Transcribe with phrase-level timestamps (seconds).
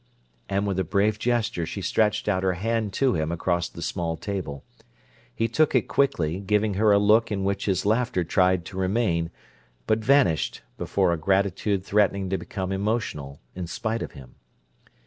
[0.49, 4.17] And with a brave gesture she stretched out her hand to him across the small
[4.17, 4.63] table.
[5.35, 9.29] He took it quickly, giving her a look in which his laughter tried to remain,
[9.85, 14.33] but vanished before a gratitude threatening to become emotional in spite of him.